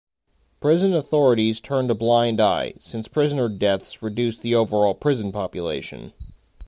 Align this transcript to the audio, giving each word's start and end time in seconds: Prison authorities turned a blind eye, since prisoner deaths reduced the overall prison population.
Prison 0.59 0.95
authorities 0.95 1.61
turned 1.61 1.91
a 1.91 1.93
blind 1.93 2.41
eye, 2.41 2.73
since 2.79 3.07
prisoner 3.07 3.47
deaths 3.47 4.01
reduced 4.01 4.41
the 4.41 4.55
overall 4.55 4.95
prison 4.95 5.31
population. 5.31 6.11